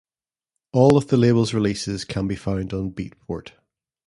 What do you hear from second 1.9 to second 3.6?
can be found on Beatport.